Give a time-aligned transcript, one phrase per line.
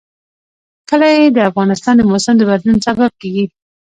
[0.89, 3.45] کلي د افغانستان د موسم د بدلون سبب کېږي.